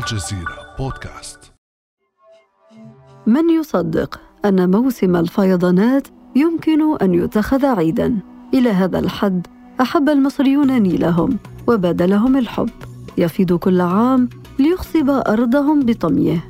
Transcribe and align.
الجزيرة 0.00 0.74
بودكاست. 0.78 1.52
من 3.26 3.50
يصدق 3.50 4.20
أن 4.44 4.70
موسم 4.70 5.16
الفيضانات 5.16 6.08
يمكن 6.36 6.96
أن 7.02 7.14
يتخذ 7.14 7.66
عيداً؟ 7.66 8.18
إلى 8.54 8.70
هذا 8.70 8.98
الحد 8.98 9.46
أحب 9.80 10.08
المصريون 10.08 10.78
نيلهم 10.78 11.38
وبدا 11.66 12.06
لهم 12.06 12.36
الحب. 12.36 12.70
يفيض 13.18 13.52
كل 13.52 13.80
عام 13.80 14.28
ليخصب 14.58 15.10
أرضهم 15.10 15.80
بطميه. 15.80 16.44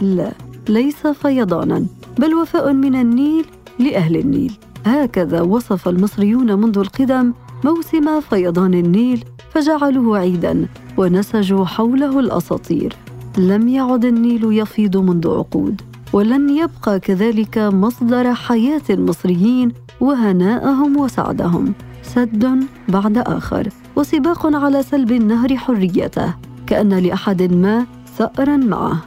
لا 0.00 0.32
ليس 0.68 1.06
فيضانا 1.06 1.86
بل 2.18 2.34
وفاء 2.34 2.72
من 2.72 2.94
النيل 2.94 3.46
لأهل 3.78 4.16
النيل. 4.16 4.58
هكذا 4.86 5.40
وصف 5.40 5.88
المصريون 5.88 6.52
منذ 6.60 6.78
القدم 6.78 7.32
موسم 7.64 8.20
فيضان 8.20 8.74
النيل 8.74 9.24
فجعلوه 9.50 10.18
عيدا. 10.18 10.68
ونسجوا 11.00 11.64
حوله 11.64 12.20
الأساطير. 12.20 12.96
لم 13.38 13.68
يعد 13.68 14.04
النيل 14.04 14.52
يفيض 14.52 14.96
منذ 14.96 15.28
عقود 15.28 15.80
ولن 16.12 16.50
يبقى 16.50 17.00
كذلك 17.00 17.58
مصدر 17.58 18.34
حياة 18.34 18.82
المصريين 18.90 19.72
وهناءهم 20.00 20.96
وسعدهم. 20.96 21.72
سد 22.02 22.66
بعد 22.88 23.18
آخر 23.18 23.68
وسباق 23.96 24.56
على 24.56 24.82
سلب 24.82 25.12
النهر 25.12 25.56
حريته 25.56 26.34
كأن 26.66 26.94
لأحد 26.94 27.42
ما 27.42 27.86
ثأرا 28.18 28.56
معه. 28.56 29.00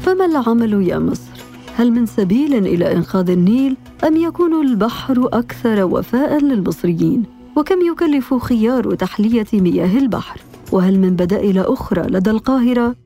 فما 0.00 0.24
العمل 0.24 0.88
يا 0.88 0.98
مصر؟ 0.98 1.36
هل 1.76 1.92
من 1.92 2.06
سبيل 2.06 2.54
إلى 2.54 2.92
إنقاذ 2.92 3.30
النيل 3.30 3.76
أم 4.06 4.16
يكون 4.16 4.66
البحر 4.66 5.28
أكثر 5.32 5.84
وفاء 5.84 6.38
للمصريين؟ 6.44 7.22
وكم 7.56 7.80
يكلف 7.92 8.34
خيار 8.34 8.94
تحلية 8.94 9.46
مياه 9.52 9.98
البحر؟ 9.98 10.40
وهل 10.72 10.98
من 10.98 11.16
بدائل 11.16 11.58
أخرى 11.58 12.02
لدى 12.02 12.30
القاهرة؟ 12.30 12.96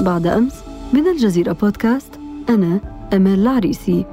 بعد 0.00 0.26
أمس 0.26 0.64
من 0.92 1.08
الجزيرة 1.08 1.52
بودكاست 1.52 2.20
أنا 2.48 2.80
امال 3.12 3.40
العريسي. 3.40 4.06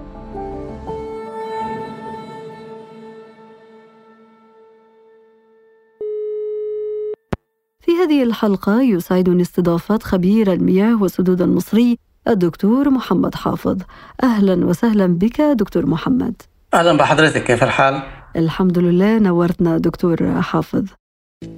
في 7.80 7.92
هذه 7.92 8.23
الحلقة 8.23 8.81
يسعدني 8.81 9.42
استضافة 9.42 9.97
خبير 9.97 10.53
المياه 10.53 11.02
والسدود 11.02 11.42
المصري 11.42 11.97
الدكتور 12.27 12.89
محمد 12.89 13.36
حافظ. 13.36 13.77
أهلا 14.23 14.66
وسهلا 14.66 15.08
بك 15.08 15.42
دكتور 15.42 15.86
محمد. 15.86 16.42
أهلا 16.73 16.97
بحضرتك 16.97 17.44
كيف 17.44 17.64
الحال؟ 17.64 18.03
الحمد 18.36 18.80
لله 18.80 19.19
نورتنا 19.19 19.77
دكتور 19.77 20.42
حافظ. 20.42 20.86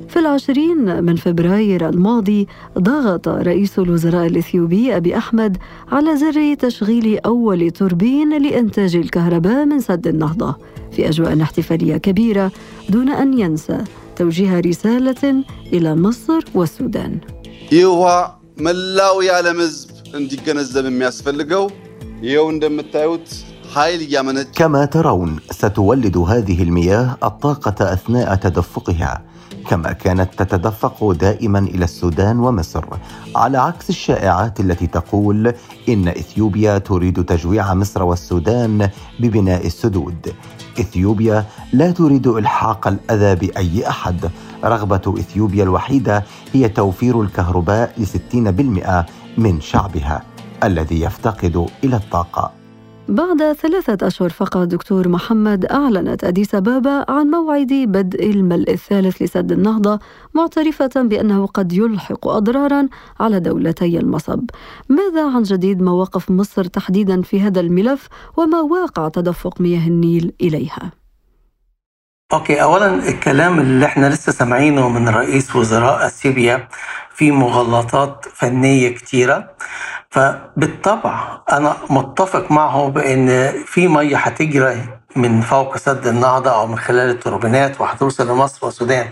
في 0.08 0.18
العشرين 0.18 1.04
من 1.04 1.16
فبراير 1.16 1.88
الماضي 1.88 2.48
ضغط 2.78 3.28
رئيس 3.28 3.78
الوزراء 3.78 4.26
الإثيوبي 4.26 4.96
أبي 4.96 5.16
أحمد 5.16 5.56
على 5.92 6.16
زر 6.16 6.54
تشغيل 6.54 7.18
أول 7.26 7.70
توربين 7.70 8.42
لإنتاج 8.42 8.96
الكهرباء 8.96 9.64
من 9.64 9.80
سد 9.80 10.06
النهضة 10.06 10.56
في 10.92 11.08
أجواء 11.08 11.42
احتفالية 11.42 11.96
كبيرة 11.96 12.52
دون 12.88 13.08
أن 13.08 13.38
ينسى 13.38 13.84
توجيه 14.16 14.60
رسالة 14.60 15.44
إلى 15.72 15.94
مصر 15.94 16.44
والسودان 16.54 17.18
يوها 17.72 18.38
ملاو 18.58 19.20
يعلم 19.20 19.58
ሕዝብ 19.60 19.88
እንዲገነዘብ 20.18 20.84
የሚያስፈልገው 20.90 21.64
ይኸው 22.26 22.46
እንደምታዩት 22.54 23.28
كما 24.58 24.84
ترون 24.84 25.30
ستولد 25.50 26.16
هذه 26.16 26.62
المياه 26.62 27.16
الطاقة 27.22 27.92
أثناء 27.92 28.34
تدفقها 28.34 29.22
كما 29.69 29.91
كانت 29.91 30.33
تتدفق 30.37 31.11
دائما 31.11 31.59
إلى 31.59 31.83
السودان 31.83 32.39
ومصر 32.39 32.85
على 33.35 33.57
عكس 33.57 33.89
الشائعات 33.89 34.59
التي 34.59 34.87
تقول 34.87 35.53
إن 35.89 36.07
إثيوبيا 36.07 36.77
تريد 36.77 37.25
تجويع 37.25 37.73
مصر 37.73 38.03
والسودان 38.03 38.89
ببناء 39.19 39.67
السدود. 39.67 40.33
إثيوبيا 40.79 41.45
لا 41.73 41.91
تريد 41.91 42.27
إلحاق 42.27 42.87
الأذى 42.87 43.35
بأي 43.35 43.89
أحد. 43.89 44.31
رغبة 44.63 45.15
إثيوبيا 45.19 45.63
الوحيدة 45.63 46.23
هي 46.53 46.69
توفير 46.69 47.21
الكهرباء 47.21 47.93
لستين 47.97 48.51
بالمئة 48.51 49.05
من 49.37 49.61
شعبها 49.61 50.23
الذي 50.63 51.01
يفتقد 51.01 51.67
إلى 51.83 51.95
الطاقة. 51.95 52.62
بعد 53.09 53.53
ثلاثة 53.53 54.07
أشهر 54.07 54.29
فقط 54.29 54.57
دكتور 54.57 55.07
محمد 55.07 55.65
أعلنت 55.65 56.23
أديس 56.23 56.55
أبابا 56.55 57.05
عن 57.11 57.27
موعد 57.27 57.73
بدء 57.73 58.31
الملء 58.31 58.71
الثالث 58.73 59.21
لسد 59.21 59.51
النهضة 59.51 59.99
معترفة 60.33 60.89
بأنه 60.95 61.45
قد 61.45 61.73
يلحق 61.73 62.27
أضرارا 62.27 62.87
على 63.19 63.39
دولتي 63.39 63.97
المصب 63.99 64.49
ماذا 64.89 65.35
عن 65.35 65.43
جديد 65.43 65.81
مواقف 65.81 66.31
مصر 66.31 66.63
تحديدا 66.63 67.21
في 67.21 67.41
هذا 67.41 67.59
الملف 67.59 68.07
وما 68.37 68.61
واقع 68.61 69.09
تدفق 69.09 69.61
مياه 69.61 69.87
النيل 69.87 70.33
إليها؟ 70.41 70.91
أوكي 72.33 72.61
اولا 72.61 73.09
الكلام 73.09 73.59
اللي 73.59 73.85
إحنا 73.85 74.09
لسه 74.09 74.31
سامعينه 74.31 74.89
من 74.89 75.09
رئيس 75.09 75.55
وزراء 75.55 76.05
اثيوبيا 76.05 76.67
في 77.15 77.31
مغالطات 77.31 78.25
فنية 78.33 78.89
كتيرة 78.89 79.49
فبالطبع 80.13 81.39
أنا 81.51 81.77
متفق 81.89 82.51
معه 82.51 82.87
بإن 82.87 83.51
في 83.65 83.87
مية 83.87 84.17
هتجري 84.17 84.85
من 85.15 85.41
فوق 85.41 85.77
سد 85.77 86.07
النهضة 86.07 86.51
أو 86.51 86.67
من 86.67 86.77
خلال 86.79 87.09
التوربينات 87.09 87.81
وهتوصل 87.81 88.27
لمصر 88.29 88.65
والسودان. 88.65 89.07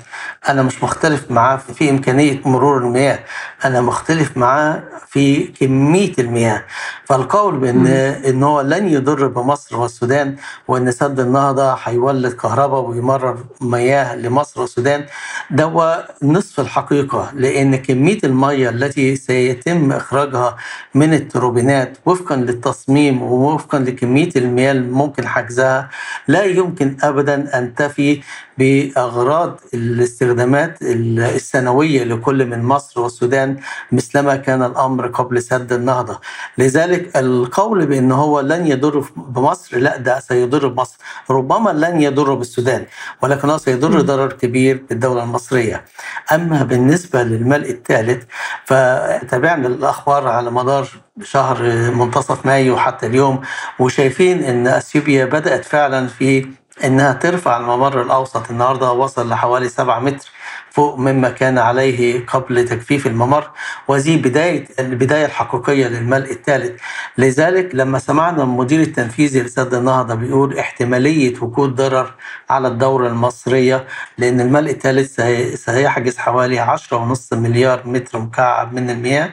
أنا 0.50 0.62
مش 0.64 0.84
مختلف 0.84 1.32
معاه 1.32 1.56
في 1.58 1.90
إمكانية 1.90 2.42
مرور 2.46 2.78
المياه. 2.78 3.20
أنا 3.66 3.82
مختلف 3.82 4.38
معاه 4.38 4.84
في 5.08 5.44
كمية 5.44 6.14
المياه. 6.20 6.64
فالقول 7.06 7.58
بأن 7.58 7.88
إن 7.88 8.44
هو 8.44 8.62
لن 8.62 8.88
يضر 8.88 9.28
بمصر 9.28 9.78
والسودان 9.78 10.36
وأن 10.68 10.92
سد 10.92 11.20
النهضة 11.20 11.74
هيولد 11.84 12.34
كهرباء 12.34 12.82
ويمرر 12.82 13.38
مياه 13.62 14.16
لمصر 14.16 14.62
والسودان 14.62 15.06
ده 15.52 15.64
هو 15.64 16.08
نصف 16.24 16.60
الحقيقة. 16.60 17.32
لأن 17.36 17.76
كمية 17.76 18.18
المياه 18.24 18.70
التي 18.70 19.16
سيتم 19.16 19.92
إخراجها 19.92 20.58
من 20.96 21.14
التوربينات 21.14 21.98
وفقا 22.06 22.36
للتصميم 22.36 23.22
ووفقا 23.22 23.80
لكمية 23.80 24.30
المياه 24.36 24.72
الممكن 24.72 25.28
حجزها 25.28 25.90
لا 26.28 26.44
يمكن 26.44 26.98
ابدا 27.04 27.58
أن 27.58 27.76
تفي 27.76 28.22
بأغراض 28.58 29.60
الاستخدامات 29.74 30.78
السنوية 30.82 32.04
لكل 32.04 32.46
من 32.46 32.64
مصر 32.64 33.02
والسودان. 33.02 33.51
مثلما 33.92 34.36
كان 34.36 34.64
الأمر 34.64 35.08
قبل 35.08 35.42
سد 35.42 35.74
النهضة، 35.74 36.20
لذلك 36.58 37.18
القول 37.18 37.86
بأن 37.86 38.12
هو 38.12 38.40
لن 38.40 38.68
يضر 38.68 39.06
بمصر 39.16 39.78
لا 39.78 39.98
ده 39.98 40.20
سيضر 40.20 40.68
بمصر، 40.68 40.98
ربما 41.30 41.70
لن 41.70 42.02
يضر 42.02 42.34
بالسودان 42.34 42.86
ولكنه 43.22 43.58
سيضر 43.58 44.02
ضرر 44.02 44.34
كبير 44.34 44.84
بالدولة 44.90 45.24
المصرية. 45.24 45.86
أما 46.32 46.64
بالنسبة 46.64 47.24
للملء 47.24 47.70
الثالث 47.70 48.24
فتابعنا 48.66 49.68
الأخبار 49.68 50.28
على 50.28 50.52
مدار 50.52 50.88
شهر 51.24 51.64
منتصف 51.92 52.46
مايو 52.46 52.78
حتى 52.78 53.08
اليوم 53.08 53.42
وشايفين 53.80 54.44
إن 54.44 54.68
إثيوبيا 54.68 55.26
بدأت 55.26 55.66
فعلا 55.66 56.08
في 56.08 56.48
إنها 56.84 57.14
ترفع 57.14 57.58
الممر 57.58 58.02
الأوسط 58.02 58.50
النهارده 58.50 58.92
وصل 58.92 59.30
لحوالي 59.30 59.70
7 59.70 60.00
متر. 60.00 60.32
فوق 60.72 61.00
مما 61.00 61.30
كان 61.30 61.58
عليه 61.58 62.26
قبل 62.26 62.66
تجفيف 62.66 63.08
الممر 63.08 63.50
وهذه 63.88 64.22
بداية 64.22 64.68
البداية 64.80 65.26
الحقيقية 65.26 65.88
للملء 65.88 66.32
الثالث. 66.32 66.82
لذلك 67.18 67.76
لما 67.76 68.00
سمعنا 68.00 68.44
المدير 68.44 68.82
التنفيذي 68.82 69.42
لسد 69.42 69.74
النهضة 69.74 70.16
بيقول 70.16 70.58
احتمالية 70.58 71.34
وجود 71.42 71.76
ضرر 71.76 72.14
على 72.50 72.68
الدورة 72.68 73.08
المصرية 73.08 73.88
لأن 74.18 74.42
الملء 74.42 74.72
الثالث 74.72 75.22
سيحجز 75.66 76.18
حوالي 76.18 76.78
10.5 76.78 77.34
مليار 77.34 77.82
متر 77.88 78.20
مكعب 78.20 78.74
من 78.74 78.90
المياه. 78.90 79.30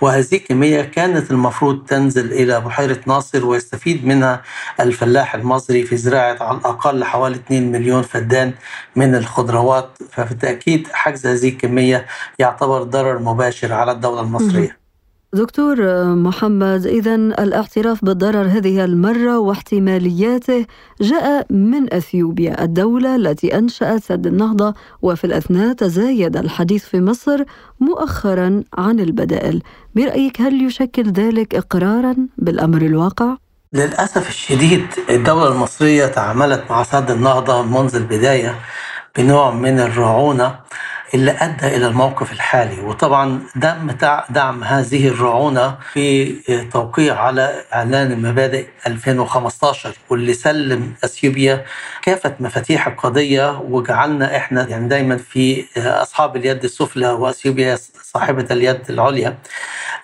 وهذه 0.00 0.26
الكمية 0.32 0.82
كانت 0.82 1.30
المفروض 1.30 1.84
تنزل 1.86 2.32
إلى 2.32 2.60
بحيرة 2.60 3.00
ناصر 3.06 3.46
ويستفيد 3.46 4.06
منها 4.06 4.42
الفلاح 4.80 5.34
المصري 5.34 5.82
في 5.82 5.96
زراعة 5.96 6.36
على 6.40 6.58
الأقل 6.58 7.04
حوالي 7.04 7.36
2 7.36 7.72
مليون 7.72 8.02
فدان 8.02 8.52
من 8.96 9.14
الخضروات. 9.14 9.90
فبالتأكيد 10.12 10.73
أكيد 10.74 10.88
حجز 10.92 11.26
هذه 11.26 11.48
الكمية 11.48 12.06
يعتبر 12.38 12.82
ضرر 12.82 13.18
مباشر 13.18 13.72
على 13.72 13.92
الدولة 13.92 14.20
المصرية. 14.20 14.84
دكتور 15.32 15.76
محمد 16.14 16.86
إذا 16.86 17.14
الاعتراف 17.14 18.04
بالضرر 18.04 18.46
هذه 18.46 18.84
المرة 18.84 19.38
واحتمالياته 19.38 20.66
جاء 21.00 21.46
من 21.52 21.94
أثيوبيا 21.94 22.64
الدولة 22.64 23.16
التي 23.16 23.58
أنشأت 23.58 24.02
سد 24.02 24.26
النهضة 24.26 24.74
وفي 25.02 25.24
الأثناء 25.24 25.72
تزايد 25.72 26.36
الحديث 26.36 26.84
في 26.84 27.00
مصر 27.00 27.44
مؤخرا 27.80 28.62
عن 28.78 29.00
البدائل. 29.00 29.62
برأيك 29.94 30.40
هل 30.40 30.66
يشكل 30.66 31.12
ذلك 31.12 31.54
إقرارا 31.54 32.16
بالأمر 32.38 32.82
الواقع؟ 32.82 33.36
للأسف 33.72 34.28
الشديد 34.28 34.86
الدولة 35.10 35.48
المصرية 35.48 36.06
تعاملت 36.06 36.70
مع 36.70 36.82
سد 36.82 37.10
النهضة 37.10 37.62
منذ 37.62 37.96
البداية 37.96 38.54
بنوع 39.18 39.50
من 39.50 39.80
الرعونة 39.80 40.58
اللي 41.14 41.30
أدى 41.30 41.66
إلى 41.76 41.86
الموقف 41.86 42.32
الحالي. 42.32 42.80
وطبعا 42.80 43.40
دعم 43.56 43.90
دعم 44.30 44.64
هذه 44.64 45.08
الرعونة 45.08 45.78
في 45.92 46.32
توقيع 46.72 47.20
على 47.20 47.62
إعلان 47.74 48.12
المبادئ 48.12 48.66
2015 48.86 49.94
واللي 50.10 50.34
سلم 50.34 50.92
إثيوبيا 51.04 51.64
كافة 52.02 52.34
مفاتيح 52.40 52.86
القضية 52.86 53.58
وجعلنا 53.60 54.36
إحنا 54.36 54.68
يعني 54.68 54.88
دايما 54.88 55.16
في 55.16 55.64
أصحاب 55.76 56.36
اليد 56.36 56.64
السفلى 56.64 57.08
وإثيوبيا 57.10 57.78
صاحبة 58.02 58.46
اليد 58.50 58.80
العليا. 58.90 59.38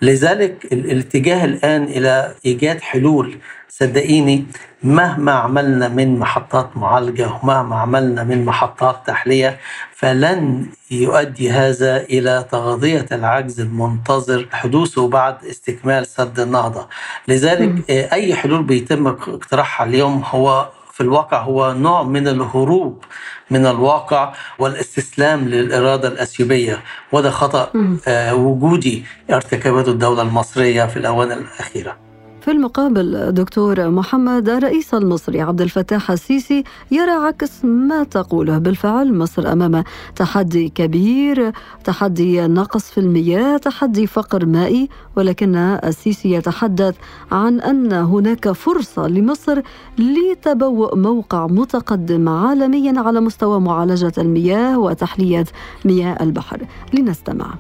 لذلك 0.03 0.65
الاتجاه 0.73 1.45
الآن 1.45 1.85
إلى 1.85 2.35
إيجاد 2.47 2.81
حلول 2.81 3.39
صدقيني 3.71 4.47
مهما 4.83 5.33
عملنا 5.33 5.89
من 5.89 6.19
محطات 6.19 6.77
معالجة 6.77 7.31
ومهما 7.43 7.77
عملنا 7.77 8.25
من 8.25 8.45
محطات 8.45 8.97
تحلية 9.07 9.59
فلن 9.95 10.67
يؤدي 10.91 11.51
هذا 11.51 11.97
إلى 11.97 12.45
تغذية 12.51 13.07
العجز 13.13 13.61
المنتظر 13.61 14.47
حدوثه 14.53 15.09
بعد 15.09 15.45
استكمال 15.45 16.07
سد 16.07 16.41
النهضة. 16.41 16.89
لذلك 17.29 17.91
أي 17.91 18.35
حلول 18.35 18.63
بيتم 18.63 19.07
اقتراحها 19.07 19.87
اليوم 19.87 20.23
هو 20.31 20.69
في 20.93 21.01
الواقع 21.01 21.41
هو 21.43 21.73
نوع 21.73 22.03
من 22.03 22.29
الهروب 22.29 23.05
من 23.51 23.67
الواقع 23.67 24.33
والاستسلام 24.59 25.49
للإرادة 25.49 26.09
الأثيوبية 26.09 26.79
وده 27.13 27.31
خطأ 27.31 27.71
آه 28.09 28.35
وجودي 28.35 29.05
ارتكبته 29.31 29.91
الدولة 29.93 30.23
المصرية 30.23 30.85
في 30.85 30.97
الآونة 30.97 31.35
الأخيرة. 31.35 32.10
في 32.41 32.51
المقابل 32.51 33.33
دكتور 33.33 33.91
محمد 33.91 34.49
الرئيس 34.49 34.95
المصري 34.95 35.41
عبد 35.41 35.61
الفتاح 35.61 36.11
السيسي 36.11 36.65
يرى 36.91 37.11
عكس 37.11 37.65
ما 37.65 38.05
تقوله 38.05 38.59
بالفعل 38.59 39.15
مصر 39.15 39.53
أمام 39.53 39.85
تحدي 40.17 40.69
كبير 40.69 41.53
تحدي 41.85 42.41
نقص 42.41 42.83
في 42.91 42.99
المياه 42.99 43.57
تحدي 43.57 44.07
فقر 44.07 44.47
مائي 44.47 44.89
ولكن 45.17 45.57
السيسي 45.57 46.33
يتحدث 46.33 46.95
عن 47.33 47.61
أن 47.61 47.93
هناك 47.93 48.53
فرصة 48.53 49.07
لمصر 49.09 49.61
لتبوء 49.99 50.97
موقع 50.97 51.47
متقدم 51.47 52.29
عالميا 52.29 53.01
على 53.01 53.21
مستوى 53.21 53.61
معالجة 53.61 54.13
المياه 54.19 54.79
وتحلية 54.79 55.45
مياه 55.85 56.17
البحر. 56.21 56.67
لنستمع. 56.95 57.55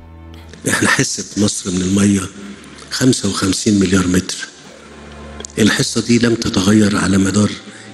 إحنا 0.68 0.88
حصه 0.88 1.44
مصر 1.44 1.70
من 1.70 1.80
المية 1.80 2.20
55 2.90 3.74
مليار 3.80 4.06
متر. 4.08 4.49
الحصة 5.60 6.00
دي 6.00 6.18
لم 6.18 6.34
تتغير 6.34 6.96
على 6.96 7.18
مدار 7.18 7.50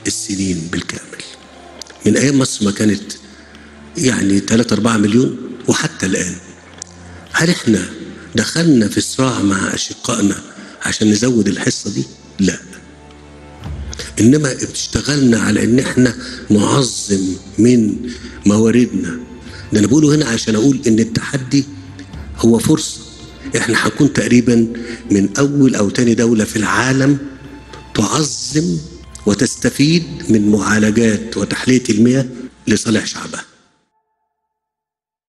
السنين 0.06 0.68
بالكامل. 0.72 1.22
من 2.06 2.16
أيام 2.16 2.38
مصر 2.38 2.64
ما 2.64 2.70
كانت 2.70 3.02
يعني 3.98 4.40
3 4.40 4.74
4 4.74 4.96
مليون 4.96 5.36
وحتى 5.68 6.06
الآن. 6.06 6.34
هل 7.32 7.50
إحنا 7.50 7.88
دخلنا 8.34 8.88
في 8.88 9.00
صراع 9.00 9.42
مع 9.42 9.74
أشقائنا 9.74 10.36
عشان 10.82 11.10
نزود 11.10 11.48
الحصة 11.48 11.90
دي؟ 11.90 12.04
لا. 12.38 12.58
إنما 14.20 14.54
اشتغلنا 14.72 15.38
على 15.40 15.64
إن 15.64 15.78
إحنا 15.78 16.16
نعظم 16.50 17.34
من 17.58 17.96
مواردنا. 18.46 19.18
ده 19.72 19.78
أنا 19.78 19.86
بقوله 19.86 20.14
هنا 20.14 20.26
عشان 20.26 20.54
أقول 20.54 20.80
إن 20.86 20.98
التحدي 20.98 21.64
هو 22.38 22.58
فرصة. 22.58 23.00
إحنا 23.56 23.86
هنكون 23.86 24.12
تقريبا 24.12 24.66
من 25.10 25.28
أول 25.38 25.74
أو 25.74 25.90
تاني 25.90 26.14
دولة 26.14 26.44
في 26.44 26.56
العالم 26.56 27.18
تعظم 27.96 28.78
وتستفيد 29.26 30.04
من 30.30 30.52
معالجات 30.52 31.36
وتحلية 31.36 31.82
المياه 31.90 32.24
لصالح 32.68 33.06
شعبها. 33.06 33.44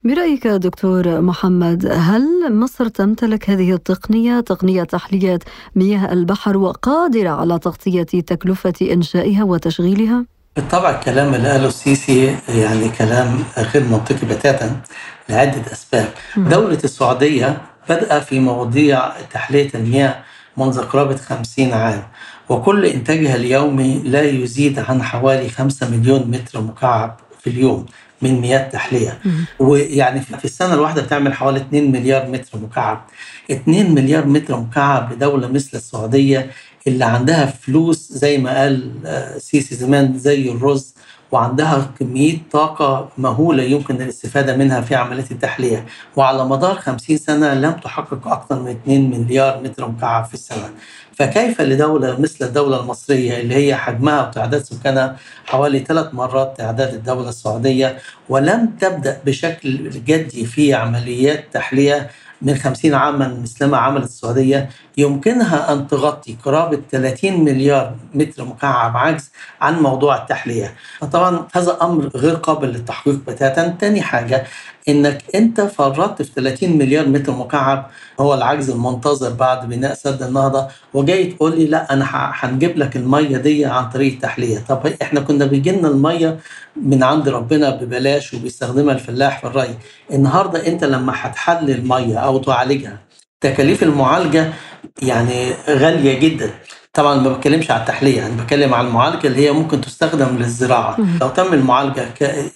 برأيك 0.03 0.47
دكتور 0.47 1.21
محمد 1.21 1.85
هل 1.85 2.53
مصر 2.53 2.87
تمتلك 2.87 3.49
هذه 3.49 3.73
التقنية 3.73 4.39
تقنية 4.39 4.83
تحلية 4.83 5.39
مياه 5.75 6.13
البحر 6.13 6.57
وقادرة 6.57 7.29
على 7.29 7.59
تغطية 7.59 8.03
تكلفة 8.03 8.73
إنشائها 8.81 9.43
وتشغيلها؟ 9.43 10.25
بالطبع 10.55 10.89
الكلام 10.99 11.35
اللي 11.35 11.51
قاله 11.51 11.67
السيسي 11.67 12.37
يعني 12.49 12.89
كلام 12.89 13.43
غير 13.57 13.83
منطقي 13.83 14.25
بتاتا 14.27 14.81
لعدة 15.29 15.71
أسباب. 15.71 16.13
دولة 16.37 16.79
السعودية 16.83 17.61
بدأ 17.89 18.19
في 18.19 18.39
مواضيع 18.39 19.21
تحلية 19.21 19.69
المياه 19.75 20.23
منذ 20.57 20.81
قرابة 20.81 21.15
خمسين 21.15 21.73
عام. 21.73 22.03
وكل 22.49 22.85
إنتاجها 22.85 23.35
اليومي 23.35 24.01
لا 24.05 24.21
يزيد 24.21 24.79
عن 24.79 25.03
حوالي 25.03 25.49
5 25.49 25.89
مليون 25.89 26.31
متر 26.31 26.61
مكعب 26.61 27.19
في 27.41 27.49
اليوم 27.49 27.85
من 28.21 28.41
مياه 28.41 28.69
تحلية. 28.69 29.19
ويعني 29.59 30.21
في 30.21 30.45
السنة 30.45 30.73
الواحدة 30.73 31.01
بتعمل 31.01 31.33
حوالي 31.33 31.59
2 31.59 31.91
مليار 31.91 32.29
متر 32.29 32.57
مكعب. 32.57 33.05
2 33.51 33.95
مليار 33.95 34.25
متر 34.25 34.59
مكعب 34.59 35.13
لدولة 35.13 35.47
مثل 35.47 35.77
السعودية 35.77 36.51
اللي 36.87 37.05
عندها 37.05 37.45
فلوس 37.45 38.11
زي 38.11 38.37
ما 38.37 38.57
قال 38.59 38.91
سيسي 39.37 39.75
زمان 39.75 40.17
زي 40.17 40.51
الرز 40.51 40.93
وعندها 41.31 41.91
كمية 41.99 42.37
طاقة 42.51 43.09
مهولة 43.17 43.63
يمكن 43.63 44.01
الاستفادة 44.01 44.57
منها 44.57 44.81
في 44.81 44.95
عملية 44.95 45.25
التحلية. 45.31 45.85
وعلى 46.15 46.45
مدار 46.45 46.75
50 46.75 47.17
سنة 47.17 47.53
لم 47.53 47.71
تحقق 47.71 48.27
أكثر 48.27 48.59
من 48.59 48.71
2 48.71 49.09
مليار 49.09 49.61
متر 49.63 49.87
مكعب 49.87 50.25
في 50.25 50.33
السنة. 50.33 50.69
فكيف 51.17 51.61
لدولة 51.61 52.19
مثل 52.19 52.45
الدولة 52.45 52.79
المصرية 52.79 53.39
اللي 53.39 53.55
هي 53.55 53.75
حجمها 53.75 54.27
وتعداد 54.27 54.63
سكانها 54.63 55.17
حوالي 55.45 55.79
ثلاث 55.79 56.13
مرات 56.13 56.57
تعداد 56.57 56.93
الدولة 56.93 57.29
السعودية 57.29 57.97
ولم 58.29 58.67
تبدأ 58.81 59.21
بشكل 59.25 59.89
جدي 59.89 60.45
في 60.45 60.73
عمليات 60.73 61.45
تحلية 61.53 62.09
من 62.41 62.55
50 62.55 62.93
عاما 62.93 63.27
مثلما 63.43 63.77
عملت 63.77 64.05
السعودية 64.05 64.69
يمكنها 64.97 65.73
أن 65.73 65.87
تغطي 65.87 66.35
قرابة 66.45 66.79
30 66.91 67.43
مليار 67.43 67.95
متر 68.13 68.45
مكعب 68.45 68.97
عجز 68.97 69.31
عن 69.61 69.79
موضوع 69.79 70.17
التحلية. 70.17 70.75
فطبعا 70.99 71.47
هذا 71.53 71.77
أمر 71.81 72.07
غير 72.15 72.35
قابل 72.35 72.67
للتحقيق 72.67 73.15
بتاتا. 73.27 73.67
تاني 73.67 74.01
حاجة 74.01 74.43
إنك 74.89 75.23
أنت 75.35 75.61
فرطت 75.61 76.21
في 76.21 76.31
30 76.35 76.77
مليار 76.77 77.07
متر 77.09 77.31
مكعب 77.31 77.89
هو 78.19 78.33
العجز 78.33 78.69
المنتظر 78.69 79.29
بعد 79.29 79.69
بناء 79.69 79.93
سد 79.93 80.23
النهضة 80.23 80.67
وجاي 80.93 81.25
تقول 81.25 81.57
لي 81.59 81.65
لا 81.65 81.93
أنا 81.93 82.05
هنجيب 82.11 82.77
لك 82.77 82.95
المية 82.95 83.37
دي 83.37 83.65
عن 83.65 83.89
طريق 83.89 84.13
التحلية. 84.13 84.59
طب 84.69 84.87
إحنا 85.01 85.19
كنا 85.19 85.45
بيجي 85.45 85.71
لنا 85.71 85.87
المية 85.87 86.39
من 86.75 87.03
عند 87.03 87.29
ربنا 87.29 87.69
ببلاش 87.69 88.33
وبيستخدمها 88.33 88.93
الفلاح 88.93 89.39
في 89.39 89.47
الري. 89.47 89.77
النهارده 90.11 90.67
أنت 90.67 90.83
لما 90.83 91.13
هتحلل 91.15 91.71
المية 91.71 92.17
أو 92.17 92.37
تعالجها 92.37 92.99
تكاليف 93.41 93.83
المعالجة 93.83 94.53
يعني 95.01 95.51
غالية 95.69 96.19
جدا. 96.19 96.49
طبعا 96.93 97.15
ما 97.21 97.29
بتكلمش 97.33 97.71
على 97.71 97.81
التحلية 97.81 98.25
أنا 98.27 98.43
بتكلم 98.43 98.73
على 98.73 98.87
المعالجة 98.87 99.27
اللي 99.27 99.45
هي 99.47 99.51
ممكن 99.51 99.81
تستخدم 99.81 100.37
للزراعة. 100.37 100.97
لو 101.21 101.29
تم 101.29 101.53
المعالجة 101.53 102.07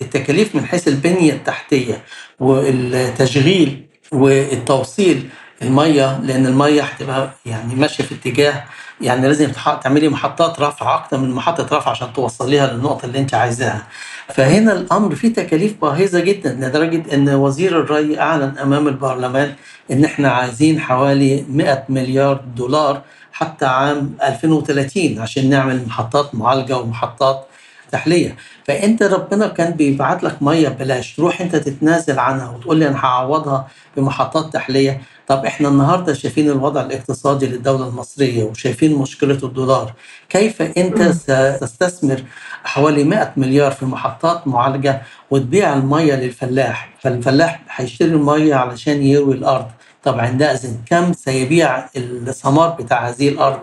التكاليف 0.02 0.56
من 0.56 0.66
حيث 0.66 0.88
البنية 0.88 1.34
التحتية 1.34 2.02
والتشغيل 2.40 3.86
والتوصيل 4.12 5.30
المية 5.62 6.20
لأن 6.24 6.46
المية 6.46 6.82
هتبقى 6.84 7.30
يعني 7.46 7.76
ماشية 7.76 8.04
في 8.04 8.16
اتجاه 8.16 8.64
يعني 9.01 9.27
لازم 9.27 9.51
تعملي 9.84 10.10
محطات 10.10 10.60
رفع 10.60 10.96
أكتر 10.96 11.17
من 11.17 11.31
محطة 11.31 11.77
رفع 11.77 11.91
عشان 11.91 12.13
توصليها 12.13 12.74
للنقطة 12.74 13.05
اللي 13.05 13.20
أنت 13.20 13.34
عايزاها. 13.34 13.84
فهنا 14.27 14.74
الأمر 14.74 15.15
فيه 15.15 15.34
تكاليف 15.34 15.75
باهظة 15.81 16.20
جدا 16.20 16.53
لدرجة 16.53 17.13
إن 17.13 17.29
وزير 17.29 17.79
الري 17.79 18.20
أعلن 18.20 18.58
أمام 18.62 18.88
البرلمان 18.88 19.53
إن 19.91 20.05
إحنا 20.05 20.29
عايزين 20.31 20.79
حوالي 20.79 21.46
100 21.50 21.84
مليار 21.89 22.41
دولار 22.55 23.01
حتى 23.34 23.65
عام 23.65 24.13
2030 24.24 25.20
عشان 25.20 25.50
نعمل 25.50 25.86
محطات 25.88 26.36
معالجة 26.36 26.77
ومحطات 26.77 27.46
تحلية. 27.92 28.36
فأنت 28.68 29.04
ربنا 29.04 29.48
كان 29.48 29.72
بيبعت 29.72 30.24
لك 30.24 30.44
مية 30.44 30.70
ببلاش 30.70 31.16
تروح 31.16 31.42
أنت 31.42 31.56
تتنازل 31.56 32.20
عنها 32.20 32.50
وتقول 32.50 32.78
لي 32.78 32.88
أنا 32.88 33.06
هعوضها 33.06 33.68
بمحطات 33.98 34.54
تحلية. 34.54 35.02
طب 35.28 35.46
إحنا 35.46 35.68
النهارده 35.70 36.14
شايفين 36.14 36.50
الوضع 36.50 36.82
الاقتصادي 36.82 37.48
للدولة 37.48 37.88
المصرية 37.88 38.44
وشايفين 38.44 38.96
مشكلة 38.96 39.40
الدولار 39.44 39.94
كيف 40.30 40.62
أنت 40.62 41.02
ستستثمر 41.02 42.24
حوالي 42.64 43.04
100 43.04 43.34
مليار 43.38 43.72
في 43.72 43.86
محطات 43.86 44.48
معالجة 44.48 45.02
وتبيع 45.32 45.74
المية 45.74 46.14
للفلاح؟ 46.16 46.90
فالفلاح 47.00 47.62
هيشتري 47.76 48.10
المية 48.10 48.56
علشان 48.56 49.04
يروي 49.04 49.34
الأرض. 49.34 49.66
طب 50.04 50.20
عندئذ 50.20 50.70
كم 50.86 51.14
سيبيع 51.14 51.86
الثمار 51.98 52.70
بتاع 52.70 53.10
هذه 53.10 53.30
الأرض؟ 53.30 53.60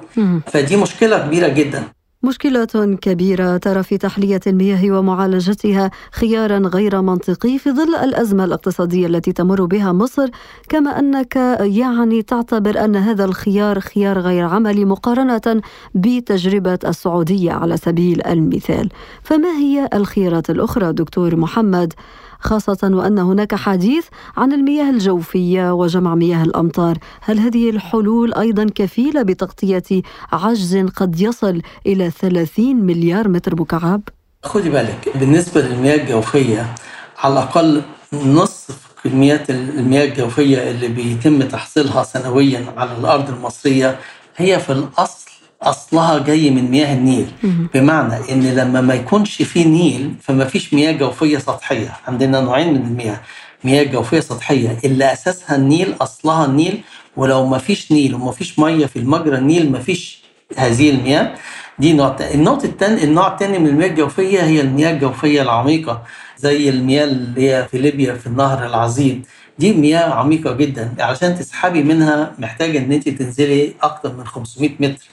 فدي 0.46 0.76
مشكلة 0.76 1.18
كبيرة 1.18 1.48
جدا. 1.48 1.82
مشكلة 2.22 2.96
كبيرة 3.00 3.56
ترى 3.56 3.82
في 3.82 3.98
تحلية 3.98 4.40
المياه 4.46 4.98
ومعالجتها 4.98 5.90
خيارا 6.12 6.58
غير 6.58 7.02
منطقي 7.02 7.58
في 7.58 7.70
ظل 7.70 7.94
الأزمة 7.94 8.44
الاقتصادية 8.44 9.06
التي 9.06 9.32
تمر 9.32 9.64
بها 9.64 9.92
مصر 9.92 10.28
كما 10.68 10.98
أنك 10.98 11.36
يعني 11.60 12.22
تعتبر 12.22 12.84
أن 12.84 12.96
هذا 12.96 13.24
الخيار 13.24 13.80
خيار 13.80 14.18
غير 14.18 14.44
عملي 14.44 14.84
مقارنة 14.84 15.62
بتجربة 15.94 16.78
السعودية 16.84 17.52
على 17.52 17.76
سبيل 17.76 18.26
المثال. 18.26 18.88
فما 19.22 19.50
هي 19.58 19.88
الخيارات 19.94 20.50
الأخرى 20.50 20.92
دكتور 20.92 21.36
محمد؟ 21.36 21.92
خاصة 22.40 22.78
وأن 22.82 23.18
هناك 23.18 23.54
حديث 23.54 24.06
عن 24.36 24.52
المياه 24.52 24.90
الجوفية 24.90 25.72
وجمع 25.74 26.14
مياه 26.14 26.42
الأمطار 26.42 26.98
هل 27.20 27.38
هذه 27.38 27.70
الحلول 27.70 28.34
أيضا 28.34 28.66
كفيلة 28.74 29.22
بتغطية 29.22 30.02
عجز 30.32 30.76
قد 30.76 31.20
يصل 31.20 31.62
إلى 31.86 32.10
30 32.10 32.76
مليار 32.76 33.28
متر 33.28 33.60
مكعب؟ 33.60 34.02
خدي 34.42 34.70
بالك 34.70 35.08
بالنسبة 35.14 35.60
للمياه 35.60 35.96
الجوفية 35.96 36.74
على 37.18 37.32
الأقل 37.32 37.82
نصف 38.12 38.88
كميات 39.04 39.50
المياه 39.50 40.04
الجوفية 40.04 40.70
اللي 40.70 40.88
بيتم 40.88 41.42
تحصيلها 41.42 42.02
سنويا 42.02 42.64
على 42.76 42.90
الأرض 43.00 43.28
المصرية 43.28 43.98
هي 44.36 44.60
في 44.60 44.72
الأصل 44.72 45.30
أصلها 45.62 46.18
جاي 46.18 46.50
من 46.50 46.70
مياه 46.70 46.94
النيل. 46.94 47.26
بمعنى 47.74 48.32
إن 48.32 48.54
لما 48.54 48.80
ما 48.80 48.94
يكونش 48.94 49.42
في 49.42 49.64
نيل 49.64 50.14
فما 50.22 50.44
فيش 50.44 50.74
مياه 50.74 50.92
جوفية 50.92 51.38
سطحية. 51.38 51.96
عندنا 52.08 52.40
نوعين 52.40 52.74
من 52.74 52.80
المياه 52.86 53.20
مياه 53.64 53.82
جوفية 53.82 54.20
سطحية. 54.20 54.76
اللي 54.84 55.12
أساسها 55.12 55.56
النيل 55.56 55.94
أصلها 56.00 56.44
النيل. 56.44 56.80
ولو 57.16 57.46
ما 57.46 57.58
فيش 57.58 57.92
نيل 57.92 58.14
وما 58.14 58.32
فيش 58.32 58.58
مية 58.58 58.86
في 58.86 58.98
المجرى 58.98 59.38
النيل 59.38 59.72
ما 59.72 59.78
فيش 59.78 60.18
هذه 60.56 60.90
المياه. 60.90 61.34
دي 61.78 61.92
نقطة 61.92 62.24
النقطة 62.34 62.64
التانية 62.66 63.04
النوع 63.04 63.32
الثاني 63.32 63.58
من 63.58 63.66
المياه 63.66 63.88
الجوفية 63.88 64.40
هي 64.42 64.60
المياه 64.60 64.90
الجوفية 64.90 65.42
العميقة 65.42 66.02
زي 66.38 66.68
المياه 66.68 67.04
اللي 67.04 67.50
هي 67.50 67.66
في 67.70 67.78
ليبيا 67.78 68.14
في 68.14 68.26
النهر 68.26 68.66
العظيم. 68.66 69.22
دي 69.58 69.72
مياه 69.72 70.10
عميقة 70.14 70.52
جدا. 70.52 70.94
علشان 71.00 71.34
تسحبي 71.38 71.82
منها 71.82 72.32
محتاجة 72.38 72.78
إن 72.78 72.92
انت 72.92 73.08
تنزلي 73.08 73.72
أكتر 73.82 74.12
من 74.16 74.26
500 74.26 74.70
متر. 74.80 75.04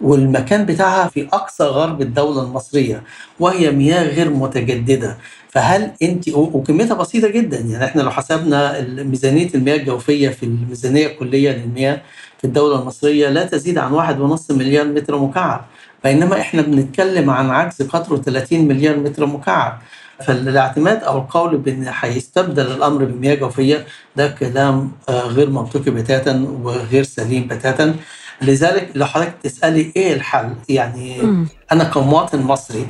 والمكان 0.00 0.66
بتاعها 0.66 1.08
في 1.08 1.28
أقصى 1.32 1.64
غرب 1.64 2.02
الدولة 2.02 2.42
المصرية 2.42 3.02
وهي 3.40 3.70
مياه 3.70 4.02
غير 4.04 4.30
متجددة. 4.30 5.16
فهل 5.50 5.90
أنت 6.02 6.28
وكميتها 6.28 6.94
بسيطة 6.94 7.28
جدا. 7.28 7.58
يعني 7.58 7.84
إحنا 7.84 8.02
لو 8.02 8.10
حسبنا 8.10 8.80
ميزانية 9.02 9.48
المياه 9.54 9.76
الجوفية 9.76 10.28
في 10.28 10.42
الميزانية 10.42 11.06
الكلية 11.06 11.50
للمياه 11.50 12.00
في 12.38 12.44
الدولة 12.46 12.80
المصرية 12.80 13.28
لا 13.28 13.44
تزيد 13.44 13.78
عن 13.78 13.92
واحد 13.92 14.20
ونص 14.20 14.50
مليار 14.50 14.86
متر 14.86 15.18
مكعب. 15.18 15.64
بينما 16.04 16.40
إحنا 16.40 16.62
بنتكلم 16.62 17.30
عن 17.30 17.50
عجز 17.50 17.82
قدره 17.82 18.16
30 18.16 18.68
مليار 18.68 18.96
متر 18.96 19.26
مكعب. 19.26 19.78
فالاعتماد 20.26 21.02
أو 21.04 21.18
القول 21.18 21.56
بأن 21.56 21.90
هيستبدل 22.00 22.66
الأمر 22.66 23.04
بمياه 23.04 23.34
جوفية 23.34 23.86
ده 24.16 24.28
كلام 24.28 24.92
غير 25.10 25.50
منطقي 25.50 25.90
بتاتا 25.90 26.46
وغير 26.62 27.02
سليم 27.02 27.46
بتاتا. 27.46 27.94
لذلك 28.42 28.90
لو 28.94 29.06
حضرتك 29.06 29.34
تسالي 29.42 29.92
إيه 29.96 30.14
الحل؟ 30.14 30.54
يعني. 30.68 31.16
أنا 31.72 31.84
كمواطن 31.84 32.42
مصري 32.42 32.86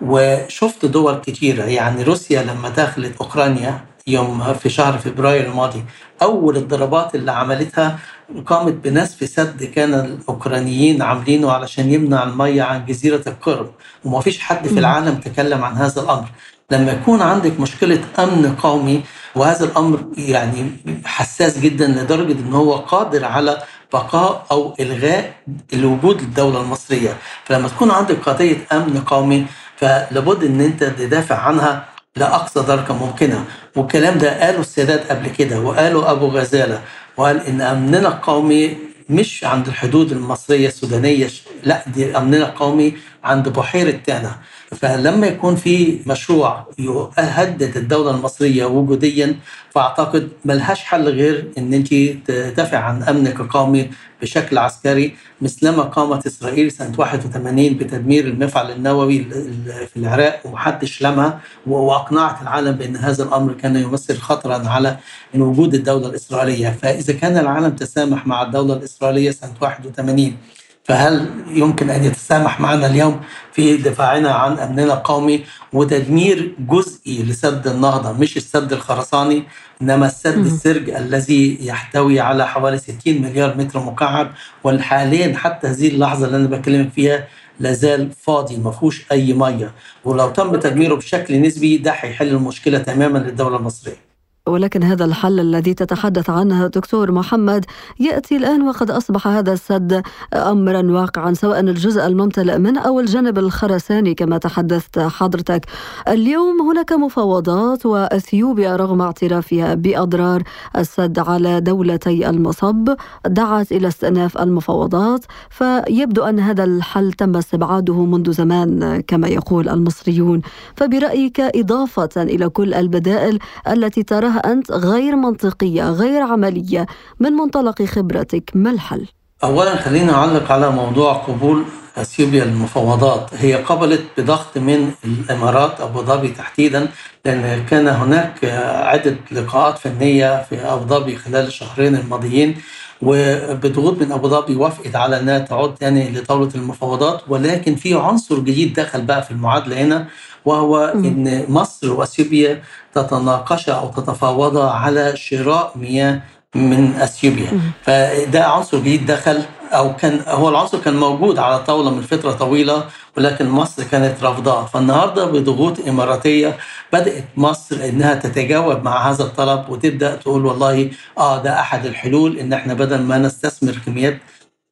وشفت 0.00 0.84
دول 0.84 1.14
كتيره 1.14 1.62
يعني 1.64 2.02
روسيا 2.02 2.42
لما 2.42 2.68
دخلت 2.68 3.12
أوكرانيا 3.20 3.84
يوم 4.06 4.54
في 4.54 4.68
شهر 4.68 4.98
فبراير 4.98 5.46
الماضي 5.46 5.84
أول 6.22 6.56
الضربات 6.56 7.14
اللي 7.14 7.32
عملتها 7.32 7.98
قامت 8.46 8.72
بنسف 8.72 9.28
سد 9.28 9.64
كان 9.64 9.94
الأوكرانيين 9.94 11.02
عاملينه 11.02 11.52
علشان 11.52 11.92
يمنع 11.92 12.22
المية 12.22 12.62
عن 12.62 12.86
جزيرة 12.86 13.22
القرم 13.26 13.70
وما 14.04 14.20
فيش 14.20 14.38
حد 14.40 14.68
في 14.68 14.78
العالم 14.78 15.14
تكلم 15.14 15.64
عن 15.64 15.74
هذا 15.74 16.02
الأمر. 16.02 16.28
لما 16.70 16.92
يكون 16.92 17.22
عندك 17.22 17.60
مشكلة 17.60 18.00
أمن 18.18 18.56
قومي 18.62 19.02
وهذا 19.34 19.64
الأمر 19.64 20.04
يعني 20.18 20.70
حساس 21.04 21.58
جدا 21.58 21.86
لدرجة 21.86 22.32
إن 22.32 22.52
هو 22.52 22.72
قادر 22.74 23.24
على 23.24 23.62
بقاء 23.92 24.46
أو 24.50 24.74
إلغاء 24.80 25.32
الوجود 25.72 26.20
الدولة 26.20 26.60
المصرية. 26.60 27.16
فلما 27.44 27.68
تكون 27.68 27.90
عندك 27.90 28.28
قضية 28.28 28.56
أمن 28.72 29.02
قومي 29.06 29.46
فلابد 29.76 30.44
إن 30.44 30.60
أنت 30.60 30.84
تدافع 30.84 31.38
عنها 31.38 31.84
لأقصى 32.16 32.60
درجة 32.62 32.92
ممكنة. 32.92 33.44
والكلام 33.76 34.18
ده 34.18 34.44
قاله 34.46 34.60
السادات 34.60 35.10
قبل 35.10 35.28
كده 35.28 35.60
وقاله 35.60 36.10
أبو 36.10 36.26
غزالة. 36.26 36.82
وقال 37.16 37.40
إن 37.46 37.60
أمننا 37.60 38.08
القومي 38.08 38.76
مش 39.10 39.44
عند 39.44 39.66
الحدود 39.66 40.12
المصرية 40.12 40.68
السودانية 40.68 41.28
لا 41.62 41.84
دي 41.86 42.16
أمننا 42.16 42.48
القومي 42.48 42.94
عند 43.24 43.48
بحيرة 43.48 44.00
تانا. 44.06 44.36
فلما 44.74 45.26
يكون 45.26 45.56
في 45.56 45.98
مشروع 46.06 46.66
يهدد 46.78 47.76
الدولة 47.76 48.10
المصرية 48.10 48.64
وجوديا 48.64 49.36
فأعتقد 49.70 50.28
ملهاش 50.44 50.80
حل 50.84 51.08
غير 51.08 51.50
إن 51.58 51.74
أنت 51.74 51.94
تدافع 52.26 52.78
عن 52.78 53.02
أمنك 53.02 53.40
القومي 53.40 53.90
بشكل 54.22 54.58
عسكري 54.58 55.16
مثلما 55.42 55.82
قامت 55.82 56.26
إسرائيل 56.26 56.72
سنة 56.72 56.94
81 56.98 57.74
بتدمير 57.74 58.24
المفعل 58.26 58.70
النووي 58.70 59.24
في 59.64 59.96
العراق 59.96 60.40
ومحدش 60.44 61.02
لمها 61.02 61.40
وأقنعت 61.66 62.42
العالم 62.42 62.72
بأن 62.72 62.96
هذا 62.96 63.24
الأمر 63.24 63.52
كان 63.52 63.76
يمثل 63.76 64.16
خطرا 64.18 64.68
على 64.68 64.96
وجود 65.34 65.74
الدولة 65.74 66.06
الإسرائيلية، 66.08 66.68
فإذا 66.82 67.12
كان 67.12 67.38
العالم 67.38 67.70
تسامح 67.70 68.26
مع 68.26 68.42
الدولة 68.42 68.74
الإسرائيلية 68.74 69.30
سنة 69.30 69.54
81 69.60 70.36
فهل 70.84 71.30
يمكن 71.50 71.90
أن 71.90 72.04
يتسامح 72.04 72.60
معنا 72.60 72.86
اليوم 72.86 73.20
في 73.52 73.76
دفاعنا 73.76 74.30
عن 74.30 74.58
أمننا 74.58 74.94
القومي 74.94 75.44
وتدمير 75.72 76.54
جزئي 76.58 77.22
لسد 77.22 77.66
النهضة 77.66 78.12
مش 78.12 78.36
السد 78.36 78.72
الخرساني 78.72 79.42
إنما 79.82 80.06
السد 80.06 80.46
السرج 80.46 80.90
الذي 80.90 81.58
يحتوي 81.66 82.20
على 82.20 82.46
حوالي 82.48 82.78
60 82.78 82.96
مليار 83.06 83.56
متر 83.56 83.80
مكعب 83.80 84.30
وحاليا 84.64 85.36
حتى 85.36 85.66
هذه 85.66 85.88
اللحظة 85.88 86.26
اللي 86.26 86.36
أنا 86.36 86.46
بكلمك 86.48 86.92
فيها 86.92 87.28
لازال 87.60 88.10
فاضي 88.20 88.56
ما 88.56 88.70
فيهوش 88.70 89.04
أي 89.12 89.32
مية. 89.32 89.72
ولو 90.04 90.30
تم 90.30 90.56
تدميره 90.56 90.94
بشكل 90.94 91.40
نسبي 91.42 91.76
ده 91.78 91.90
هيحل 91.90 92.28
المشكلة 92.28 92.78
تماما 92.78 93.18
للدولة 93.18 93.56
المصرية. 93.56 94.13
ولكن 94.48 94.82
هذا 94.82 95.04
الحل 95.04 95.40
الذي 95.40 95.74
تتحدث 95.74 96.30
عنه 96.30 96.66
دكتور 96.66 97.12
محمد 97.12 97.64
يأتي 98.00 98.36
الآن 98.36 98.62
وقد 98.62 98.90
أصبح 98.90 99.28
هذا 99.28 99.52
السد 99.52 100.02
أمرا 100.34 100.82
واقعا 100.82 101.34
سواء 101.34 101.60
الجزء 101.60 102.06
الممتلئ 102.06 102.58
منه 102.58 102.80
أو 102.80 103.00
الجانب 103.00 103.38
الخرساني 103.38 104.14
كما 104.14 104.38
تحدثت 104.38 104.98
حضرتك. 104.98 105.66
اليوم 106.08 106.62
هناك 106.62 106.92
مفاوضات 106.92 107.86
وأثيوبيا 107.86 108.76
رغم 108.76 109.00
اعترافها 109.02 109.74
بأضرار 109.74 110.42
السد 110.78 111.18
على 111.18 111.60
دولتي 111.60 112.30
المصب 112.30 112.94
دعت 113.26 113.72
إلى 113.72 113.88
استئناف 113.88 114.38
المفاوضات 114.38 115.24
فيبدو 115.50 116.22
أن 116.22 116.40
هذا 116.40 116.64
الحل 116.64 117.12
تم 117.12 117.36
استبعاده 117.36 118.04
منذ 118.04 118.32
زمان 118.32 119.02
كما 119.08 119.28
يقول 119.28 119.68
المصريون. 119.68 120.42
فبرأيك 120.76 121.40
إضافة 121.40 122.08
إلى 122.16 122.48
كل 122.48 122.74
البدائل 122.74 123.38
التي 123.68 124.02
تراها 124.02 124.33
أنت 124.38 124.72
غير 124.72 125.16
منطقية 125.16 125.90
غير 125.90 126.22
عملية. 126.22 126.86
من 127.20 127.32
منطلق 127.32 127.82
خبرتك؟ 127.82 128.50
ما 128.54 128.70
الحل؟ 128.70 129.06
أولا 129.44 129.76
خلينا 129.76 130.12
نعلق 130.12 130.52
على 130.52 130.70
موضوع 130.70 131.12
قبول 131.12 131.64
أثيوبيا 131.96 132.44
المفاوضات 132.44 133.30
هي 133.34 133.54
قبلت 133.54 134.02
بضغط 134.18 134.58
من 134.58 134.90
الإمارات 135.04 135.80
أبو 135.80 136.02
ظبي 136.02 136.28
تحديدا 136.28 136.88
لأن 137.24 137.64
كان 137.70 137.88
هناك 137.88 138.44
عدة 138.84 139.16
لقاءات 139.32 139.78
فنية 139.78 140.42
في 140.42 140.56
أبو 140.60 140.84
ظبي 140.94 141.16
خلال 141.16 141.46
الشهرين 141.46 141.96
الماضيين 141.96 142.56
وبضغوط 143.02 143.98
من 144.02 144.12
أبو 144.12 144.28
ظبي 144.28 144.56
وافقت 144.56 144.96
على 144.96 145.20
أنها 145.20 145.38
تعود 145.38 145.74
تاني 145.74 146.10
لطاولة 146.10 146.48
المفاوضات. 146.54 147.20
ولكن 147.28 147.74
في 147.74 147.94
عنصر 147.94 148.38
جديد 148.38 148.72
دخل 148.80 149.02
بقى 149.02 149.22
في 149.22 149.30
المعادلة 149.30 149.80
هنا 149.82 150.06
وهو 150.44 150.84
إن 150.94 151.44
مصر 151.48 151.92
وأثيوبيا 151.92 152.62
تتناقشا 152.94 153.72
أو 153.72 153.88
تتفاوضا 153.88 154.70
على 154.70 155.16
شراء 155.16 155.72
مياه 155.76 156.20
من 156.54 156.94
أثيوبيا. 156.94 157.60
فده 157.82 158.44
عنصر 158.46 158.78
جديد 158.78 159.06
دخل 159.06 159.42
أو 159.72 159.96
كان 159.96 160.20
هو 160.28 160.48
العنصر 160.48 160.78
كان 160.78 160.96
موجود 160.96 161.38
على 161.38 161.56
الطاوله 161.56 161.90
من 161.90 162.02
فترة 162.02 162.32
طويلة 162.32 162.84
ولكن 163.16 163.48
مصر 163.48 163.82
كانت 163.84 164.22
رافضاه. 164.22 164.66
فالنهاردة 164.66 165.24
بضغوط 165.24 165.88
إماراتية 165.88 166.56
بدأت 166.92 167.24
مصر 167.36 167.76
إنها 167.88 168.14
تتجاوب 168.14 168.82
مع 168.84 169.10
هذا 169.10 169.22
الطلب 169.22 169.64
وتبدأ 169.68 170.14
تقول 170.16 170.46
والله 170.46 170.90
آه 171.18 171.42
ده 171.42 171.60
أحد 171.60 171.86
الحلول 171.86 172.38
إن 172.38 172.52
إحنا 172.52 172.74
بدل 172.74 173.02
ما 173.02 173.18
نستثمر 173.18 173.74
كميات 173.86 174.18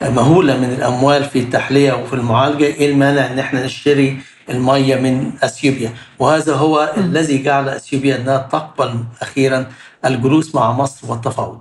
مهولة 0.02 0.56
من 0.58 0.64
الأموال 0.78 1.24
في 1.24 1.38
التحلية 1.38 1.92
وفي 1.92 2.12
المعالجة 2.12 2.64
إيه 2.64 2.90
المانع 2.92 3.26
إن 3.26 3.38
إحنا 3.38 3.64
نشتري 3.66 4.18
المية 4.50 4.96
من 4.96 5.32
أثيوبيا. 5.42 5.92
وهذا 6.18 6.54
هو 6.54 6.94
الذي 6.96 7.42
جعل 7.42 7.68
أثيوبيا 7.68 8.16
أنها 8.16 8.38
تقبل 8.38 9.04
أخيرا 9.22 9.66
الجلوس 10.04 10.54
مع 10.54 10.72
مصر 10.72 11.11
والتفاوض. 11.11 11.61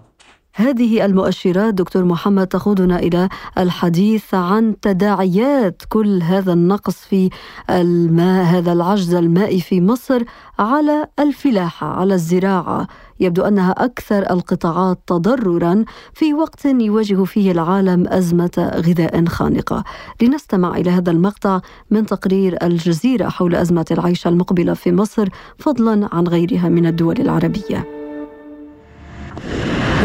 هذه 0.55 1.05
المؤشرات 1.05 1.73
دكتور 1.73 2.05
محمد 2.05 2.47
تقودنا 2.47 2.99
إلى 2.99 3.29
الحديث 3.57 4.33
عن 4.33 4.79
تداعيات 4.81 5.81
كل 5.89 6.23
هذا 6.23 6.53
النقص 6.53 6.95
في 6.95 7.29
الماء 7.69 8.45
هذا 8.45 8.73
العجز 8.73 9.13
المائي 9.13 9.61
في 9.61 9.81
مصر 9.81 10.23
على 10.59 11.07
الفلاحة 11.19 11.87
على 11.87 12.13
الزراعة. 12.13 12.87
يبدو 13.21 13.41
أنها 13.41 13.71
أكثر 13.71 14.29
القطاعات 14.29 14.99
تضررا 15.07 15.85
في 16.13 16.33
وقت 16.33 16.65
يواجه 16.65 17.23
فيه 17.23 17.51
العالم 17.51 18.07
أزمة 18.07 18.71
غذاء 18.75 19.25
خانقة. 19.25 19.83
لنستمع 20.21 20.77
إلى 20.77 20.91
هذا 20.91 21.11
المقطع 21.11 21.59
من 21.91 22.05
تقرير 22.05 22.57
الجزيرة 22.63 23.29
حول 23.29 23.55
أزمة 23.55 23.85
العيش 23.91 24.27
المقبلة 24.27 24.73
في 24.73 24.91
مصر 24.91 25.27
فضلا 25.59 26.09
عن 26.11 26.27
غيرها 26.27 26.69
من 26.69 26.85
الدول 26.85 27.21
العربية. 27.21 27.87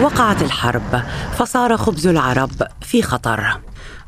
وقعت 0.02 0.42
الحرب 0.42 1.02
فصار 1.32 1.76
خبز 1.76 2.06
العرب 2.06 2.50
في 2.80 3.02
خطر. 3.02 3.60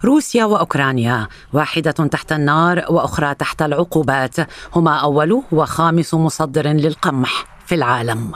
روسيا 0.05 0.45
وأوكرانيا 0.45 1.27
واحدة 1.53 1.91
تحت 1.91 2.33
النار 2.33 2.85
وأخرى 2.89 3.35
تحت 3.35 3.63
العقوبات 3.63 4.37
هما 4.77 4.97
أول 4.97 5.43
وخامس 5.53 6.15
مصدر 6.15 6.67
للقمح 6.67 7.45
في 7.67 7.75
العالم. 7.75 8.33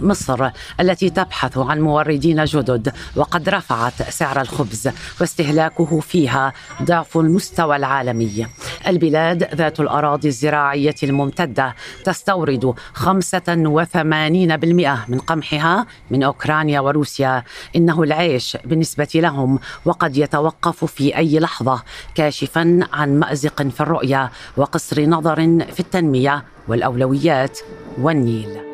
مصر 0.00 0.50
التي 0.80 1.10
تبحث 1.10 1.58
عن 1.58 1.80
موردين 1.80 2.44
جدد 2.44 2.92
وقد 3.16 3.48
رفعت 3.48 4.10
سعر 4.10 4.40
الخبز 4.40 4.88
واستهلاكه 5.20 6.00
فيها 6.00 6.52
ضعف 6.82 7.18
المستوى 7.18 7.76
العالمي. 7.76 8.46
البلاد 8.86 9.54
ذات 9.54 9.80
الأراضي 9.80 10.28
الزراعية 10.28 10.94
الممتدة 11.02 11.74
تستورد 12.04 12.74
85% 12.94 13.06
من 15.08 15.18
قمحها 15.18 15.86
من 16.10 16.22
أوكرانيا 16.22 16.80
وروسيا. 16.80 17.44
إنه 17.76 18.02
العيش 18.02 18.56
بالنسبة 18.64 19.08
لهم 19.14 19.58
وقد 19.84 20.16
يتوقف 20.16 20.84
في 20.84 21.16
أي 21.16 21.38
لحظة 21.38 21.82
كاشفا 22.14 22.80
عن 22.92 23.18
مأزق 23.18 23.62
في 23.62 23.80
الرؤية 23.80 24.30
وقصر 24.56 25.06
نظر 25.06 25.36
في 25.72 25.80
التنمية 25.80 26.44
والأولويات 26.68 27.58
والنيل. 27.98 28.69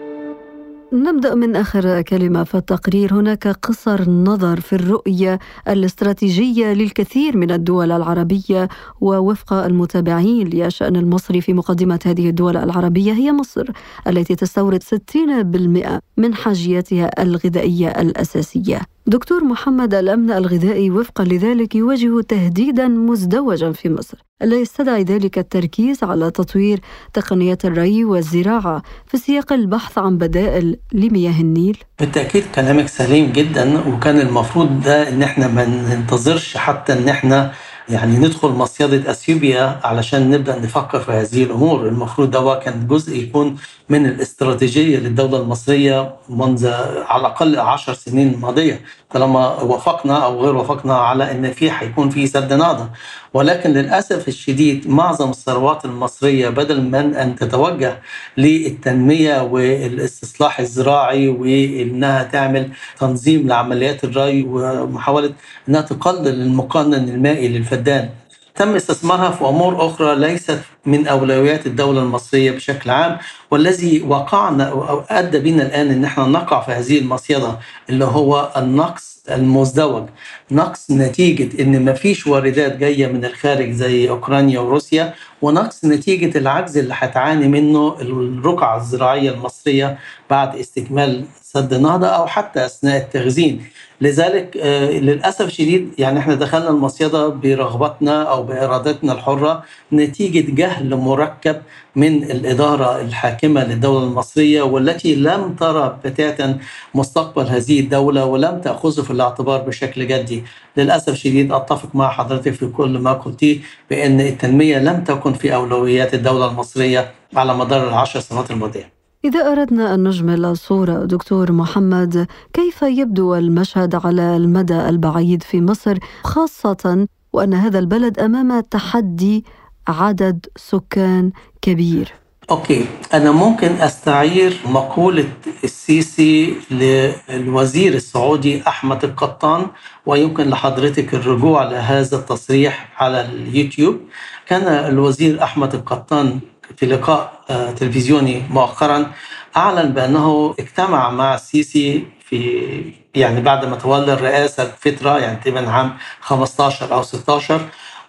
نبدأ 0.93 1.35
من 1.35 1.57
آخر 1.57 2.03
كلمة. 2.03 2.45
في 2.45 2.55
التقرير 2.55 3.15
هناك 3.15 3.49
قصر 3.49 4.11
نظر 4.11 4.61
في 4.61 4.73
الرؤية 4.73 5.39
الاستراتيجية 5.69 6.73
للكثير 6.73 7.37
من 7.37 7.51
الدول 7.51 7.93
العربية 7.93 8.69
ووفق 9.01 9.53
المتابعين 9.53 10.49
للشأن 10.49 10.97
المصري 10.97 11.41
في 11.41 11.53
مقدمة 11.53 12.01
هذه 12.07 12.29
الدول 12.29 12.57
العربية. 12.57 13.13
هي 13.13 13.33
مصر 13.33 13.65
التي 14.09 14.35
تستورد 14.35 14.83
60% 14.83 16.01
من 16.17 16.35
حاجياتها 16.35 17.23
الغذائية 17.23 17.89
الأساسية. 17.89 18.81
دكتور 19.07 19.45
محمد 19.45 19.95
الأمن 19.95 20.31
الغذائي 20.31 20.91
وفقا 20.91 21.25
لذلك 21.25 21.75
يواجه 21.75 22.21
تهديدا 22.21 22.89
مزدوجا 22.89 23.73
في 23.73 23.89
مصر. 23.89 24.26
ألا 24.43 24.57
يستدعي 24.57 25.03
ذلك 25.03 25.39
التركيز 25.39 26.05
على 26.05 26.31
تطوير 26.31 26.81
تقنيات 27.13 27.65
الري 27.65 28.05
والزراعة 28.05 28.83
في 29.07 29.17
سياق 29.17 29.53
البحث 29.53 29.99
عن 29.99 30.19
بدائل 30.19 30.77
لمياه 30.93 31.41
النيل؟ 31.41 31.79
بالتأكيد 32.01 32.45
كلامك 32.55 32.89
سليم 32.89 33.33
جدا 33.33 33.89
وكان 33.89 34.21
المفروض 34.21 34.81
ده 34.81 35.09
إن 35.09 35.23
إحنا 35.23 35.49
ما 35.49 35.65
ننتظرش 35.65 36.57
حتى 36.57 36.93
إن 36.93 37.09
إحنا 37.09 37.53
يعني 37.89 38.17
ندخل 38.19 38.49
مصيدة 38.49 39.11
إثيوبيا 39.11 39.81
علشان 39.85 40.31
نبدأ 40.31 40.59
نفكر 40.59 41.01
في 41.01 41.13
هذه 41.13 41.43
الأمور، 41.43 41.89
المفروض 41.89 42.31
ده 42.31 42.55
كان 42.55 42.87
جزء 42.87 43.17
يكون 43.17 43.57
من 43.89 44.07
الاستراتيجية 44.07 44.99
للدولة 44.99 45.39
المصرية 45.41 46.15
منذ 46.29 46.67
على 47.07 47.21
الأقل 47.21 47.59
عشر 47.59 47.95
سنين 47.95 48.39
ماضية، 48.41 48.81
طالما 49.11 49.63
وافقنا 49.63 50.25
أو 50.25 50.41
غير 50.41 50.57
وافقنا 50.57 50.95
على 50.95 51.31
إن 51.31 51.53
في 51.53 51.71
هيكون 51.71 52.11
في 52.11 52.27
سد 52.27 52.53
نهضة، 52.53 52.91
ولكن 53.35 53.71
للأسف 53.71 54.29
الشديد 54.29 54.89
معظم 54.89 55.31
الثروات 55.31 55.85
المصرية 55.85 56.49
بدل 56.49 56.83
من 56.83 57.15
أن 57.15 57.37
تتوجه 57.37 57.99
للتنمية 58.37 59.43
والاستصلاح 59.43 60.61
الزراعي 60.61 61.29
وإنها 61.29 62.23
تعمل 62.23 62.69
تنظيم 62.99 63.49
لعمليات 63.49 64.05
الري 64.05 64.43
ومحاولة 64.43 65.33
إنها 65.69 65.81
تقلل 65.81 66.43
المقنن 66.43 67.09
المائي 67.09 67.49
للفدان. 67.49 68.09
تم 68.57 68.75
استثمارها 68.75 69.31
في 69.31 69.45
أمور 69.45 69.87
أخرى 69.87 70.15
ليست 70.17 70.61
من 70.87 71.07
أولويات 71.07 71.67
الدولة 71.67 72.03
المصرية 72.03 72.51
بشكل 72.51 72.91
عام 72.91 73.19
والذي 73.51 74.03
وقعنا 74.03 74.65
أو 74.71 75.03
أدى 75.11 75.39
بنا 75.39 75.63
الآن 75.63 75.91
إن 75.91 76.05
إحنا 76.05 76.25
نقع 76.25 76.61
في 76.61 76.73
هذه 76.73 76.99
المصيدة 76.99 77.59
اللي 77.91 78.05
هو 78.05 78.53
النقص 78.57 79.17
المزدوج 79.31 80.09
نقص 80.51 80.91
نتيجة 80.91 81.63
إن 81.63 81.85
ما 81.85 81.93
فيش 81.93 82.27
واردات 82.27 82.77
جاية 82.77 83.07
من 83.07 83.25
الخارج 83.25 83.71
زي 83.71 84.11
أوكرانيا 84.11 84.61
وروسيا 84.61 85.15
ونقص 85.43 85.85
نتيجة 85.85 86.39
العجز 86.39 86.79
اللي 86.79 86.95
هتعاني 86.97 87.49
منه 87.49 87.97
الرقعة 88.01 88.77
الزراعية 88.77 89.31
المصرية 89.31 89.99
بعد 90.31 90.57
استكمال 90.57 91.25
سد 91.43 91.73
النهضه 91.73 92.07
أو 92.07 92.27
حتى 92.27 92.67
أثناء 92.67 92.97
التخزين. 92.97 93.65
لذلك 94.01 94.57
للأسف 95.03 95.47
الشديد 95.47 95.91
يعني 95.99 96.19
إحنا 96.19 96.35
دخلنا 96.35 96.69
المصيدة 96.71 97.29
برغبتنا 97.29 98.23
أو 98.23 98.43
بإرادتنا 98.43 99.13
الحرة 99.13 99.63
نتيجة 99.93 100.55
جهل 100.55 100.97
مركب 100.97 101.57
من 101.97 102.23
الإدارة 102.23 103.01
الحاكمة 103.01 103.65
للدولة 103.65 104.05
المصرية 104.05 104.63
والتي 104.63 105.15
لم 105.15 105.55
ترى 105.61 105.99
بتاتا 106.05 106.59
مستقبل 106.95 107.43
هذه 107.47 107.81
الدولة 107.81 108.25
ولم 108.25 108.61
تأخذه 108.61 109.03
في 109.03 109.11
الاعتبار 109.11 109.61
بشكل 109.63 110.07
جدي. 110.09 110.43
للأسف 110.77 111.09
الشديد 111.09 111.53
أتفق 111.53 111.89
مع 111.95 112.09
حضرتك 112.11 112.53
في 112.53 112.67
كل 112.67 112.99
ما 112.99 113.13
قلتيه 113.13 113.59
بأن 113.91 114.21
التنمية 114.21 114.79
لم 114.79 115.05
تكن 115.05 115.33
في 115.33 115.55
أولويات 115.55 116.15
الدولة 116.15 116.51
المصرية 116.51 117.11
على 117.37 117.55
مدار 117.55 117.89
العشر 117.89 118.21
سنوات 118.21 118.51
الماضية. 118.51 118.96
إذا 119.25 119.53
أردنا 119.53 119.95
أن 119.95 120.09
نجمل 120.09 120.45
الصورة 120.45 121.05
دكتور 121.05 121.53
محمد 121.53 122.27
كيف 122.53 122.83
يبدو 122.83 123.35
المشهد 123.35 123.95
على 123.95 124.37
المدى 124.37 124.89
البعيد 124.89 125.43
في 125.43 125.61
مصر 125.61 125.99
خاصة 126.25 127.09
وأن 127.33 127.55
هذا 127.55 127.79
البلد 127.79 128.19
أمام 128.19 128.61
تحدي 128.61 129.45
عدد 129.89 130.47
سكان 130.57 131.33
كبير؟ 131.63 132.13
أوكي 132.51 132.87
أنا 133.15 133.31
ممكن 133.31 133.67
أستعير 133.67 134.57
مقولة 134.67 135.29
السيسي 135.65 136.55
للوزير 136.71 137.95
السعودي 137.95 138.63
أحمد 138.69 139.05
القطان 139.05 139.67
ويمكن 140.07 140.49
لحضرتك 140.49 141.15
الرجوع 141.15 141.65
لهذا 141.65 142.17
التصريح 142.17 143.03
على 143.03 143.21
اليوتيوب. 143.21 144.01
كان 144.47 144.63
الوزير 144.93 145.43
أحمد 145.43 145.75
القطان 145.75 146.41
في 146.77 146.87
لقاء 146.87 147.33
تلفزيوني 147.77 148.43
مؤخرا 148.51 149.13
أعلن 149.57 149.93
بأنه 149.93 150.55
اجتمع 150.59 151.11
مع 151.11 151.35
السيسي 151.35 152.07
في 152.29 152.93
يعني 153.15 153.41
بعد 153.41 153.65
ما 153.65 153.77
تولى 153.77 154.13
الرئاسة 154.13 154.73
فتره 154.81 155.19
يعني 155.19 155.37
تقريبا 155.37 155.71
عام 155.71 155.97
15 156.21 156.95
أو 156.95 157.03
16 157.03 157.61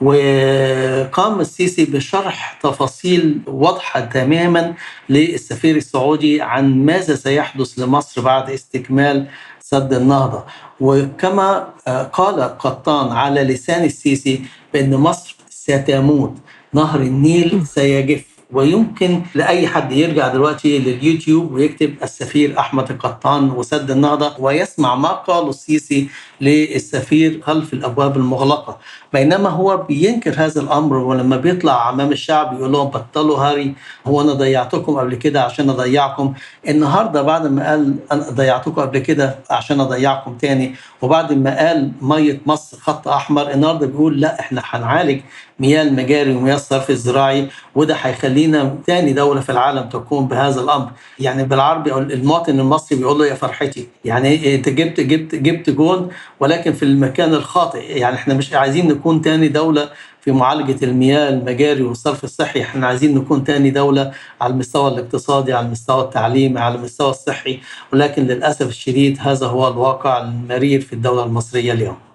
وقام 0.01 1.39
السيسي 1.39 1.85
بشرح 1.85 2.59
تفاصيل 2.63 3.39
واضحة 3.47 3.99
تماما 3.99 4.73
للسفير 5.09 5.75
السعودي 5.75 6.41
عن 6.41 6.85
ماذا 6.85 7.15
سيحدث 7.15 7.79
لمصر 7.79 8.21
بعد 8.21 8.49
استكمال 8.49 9.27
سد 9.59 9.93
النهضة. 9.93 10.43
وكما 10.79 11.69
قال 12.13 12.57
قطان 12.57 13.11
على 13.11 13.43
لسان 13.43 13.83
السيسي 13.83 14.41
بأن 14.73 14.95
مصر 14.95 15.35
ستموت 15.49 16.35
نهر 16.73 16.99
النيل 16.99 17.67
سيجف. 17.67 18.36
ويمكن 18.51 19.21
لأي 19.35 19.67
حد 19.67 19.91
يرجع 19.91 20.27
دلوقتي 20.27 20.79
لليوتيوب 20.79 21.51
ويكتب 21.51 21.95
السفير 22.03 22.59
أحمد 22.59 22.91
القطان 22.91 23.49
وسد 23.49 23.91
النهضة 23.91 24.35
ويسمع 24.39 24.95
ما 24.95 25.09
قاله 25.09 25.49
السيسي 25.49 26.09
للسفير 26.41 27.41
خلف 27.41 27.73
الأبواب 27.73 28.17
المغلقة. 28.17 28.79
بينما 29.13 29.49
هو 29.49 29.77
بينكر 29.77 30.33
هذا 30.37 30.61
الأمر 30.61 30.97
ولما 30.97 31.37
بيطلع 31.37 31.89
أمام 31.89 32.11
الشعب 32.11 32.53
يقول 32.59 32.71
لهم 32.71 32.87
بطلوا 32.87 33.37
هاري 33.37 33.73
هو 34.07 34.21
أنا 34.21 34.33
ضيعتكم 34.33 34.95
قبل 34.97 35.15
كده 35.15 35.41
عشان 35.41 35.69
أضيعكم. 35.69 36.33
النهارده 36.69 37.21
بعد 37.21 37.47
ما 37.47 37.69
قال 37.69 37.95
أنا 38.11 38.29
ضيعتكم 38.29 38.81
قبل 38.81 38.99
كده 38.99 39.35
عشان 39.49 39.79
أضيعكم 39.81 40.33
تاني 40.37 40.75
وبعد 41.01 41.33
ما 41.33 41.57
قال 41.67 41.91
مية 42.01 42.41
مصر 42.45 42.77
خط 42.77 43.07
أحمر 43.07 43.51
النهارده 43.51 43.87
بيقول 43.87 44.21
لا 44.21 44.39
إحنا 44.39 44.61
هنعالج 44.65 45.19
مياه 45.59 45.81
المجاري 45.81 46.35
ومياه 46.35 46.55
الصرف 46.55 46.89
الزراعي 46.89 47.47
وده 47.75 47.95
هيخلينا 47.95 48.75
تاني 48.87 49.13
دولة 49.13 49.41
في 49.41 49.51
العالم 49.51 49.89
تقوم 49.89 50.27
بهذا 50.27 50.61
الأمر. 50.61 50.91
يعني 51.19 51.43
بالعربي 51.43 51.93
المواطن 51.93 52.59
المصري 52.59 52.97
بيقول 52.97 53.19
له 53.19 53.25
يا 53.25 53.33
فرحتي. 53.33 53.87
يعني 54.05 54.55
أنت 54.55 54.69
جبت 54.69 54.99
جبت 54.99 55.35
جبت 55.35 55.69
جون 55.69 56.09
ولكن 56.39 56.73
في 56.73 56.83
المكان 56.83 57.33
الخاطئ. 57.33 57.97
يعني 57.97 58.15
إحنا 58.15 58.33
مش 58.33 58.53
عايزين 58.53 58.87
نكون 58.87 59.06
تاني 59.15 59.47
دولة 59.47 59.89
في 60.21 60.31
معالجة 60.31 60.85
المياه 60.85 61.29
المجاري 61.29 61.83
والصرف 61.83 62.23
الصحي. 62.23 62.61
إحنا 62.61 62.87
عايزين 62.87 63.15
نكون 63.17 63.43
تاني 63.43 63.69
دولة 63.69 64.11
على 64.41 64.53
المستوى 64.53 64.87
الاقتصادي 64.91 65.53
على 65.53 65.65
المستوى 65.65 66.03
التعليمي 66.03 66.59
على 66.59 66.75
المستوى 66.75 67.09
الصحي. 67.09 67.59
ولكن 67.93 68.23
للأسف 68.23 68.67
الشديد 68.67 69.17
هذا 69.21 69.47
هو 69.47 69.67
الواقع 69.67 70.21
المرير 70.21 70.81
في 70.81 70.93
الدولة 70.93 71.23
المصرية 71.23 71.73
اليوم. 71.73 72.06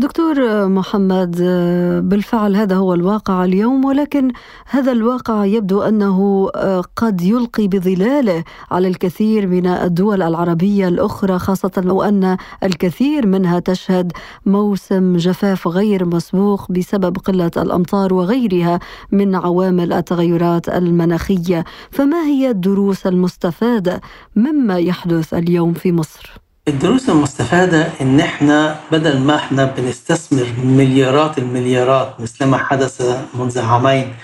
دكتور 0.00 0.68
محمد 0.68 1.36
بالفعل 2.04 2.56
هذا 2.56 2.76
هو 2.76 2.94
الواقع 2.94 3.44
اليوم 3.44 3.84
ولكن 3.84 4.30
هذا 4.66 4.92
الواقع 4.92 5.44
يبدو 5.44 5.82
أنه 5.82 6.48
قد 6.96 7.20
يلقي 7.20 7.68
بظلاله 7.68 8.44
على 8.70 8.88
الكثير 8.88 9.46
من 9.46 9.66
الدول 9.66 10.22
العربية 10.22 10.88
الأخرى 10.88 11.38
خاصة 11.38 11.82
وأن 11.86 12.36
الكثير 12.62 13.26
منها 13.26 13.58
تشهد 13.58 14.12
موسم 14.46 15.16
جفاف 15.16 15.68
غير 15.68 16.04
مسبوق 16.04 16.72
بسبب 16.72 17.16
قلة 17.18 17.50
الأمطار 17.56 18.14
وغيرها 18.14 18.80
من 19.12 19.34
عوامل 19.34 19.92
التغيرات 19.92 20.68
المناخية. 20.68 21.64
فما 21.90 22.22
هي 22.24 22.50
الدروس 22.50 23.06
المستفادة 23.06 24.00
مما 24.36 24.78
يحدث 24.78 25.34
اليوم 25.34 25.72
في 25.72 25.92
مصر؟ 25.92 26.47
الدروس 26.68 27.08
المستفادة 27.08 27.88
إن 28.00 28.20
إحنا 28.20 28.76
بدل 28.92 29.18
ما 29.18 29.36
إحنا 29.36 29.64
بنستثمر 29.64 30.46
مليارات 30.64 31.38
المليارات 31.38 32.20
مثل 32.20 32.44
ما 32.44 32.56
حدث 32.58 33.18
منذ 33.34 33.58
عامين 33.58 34.14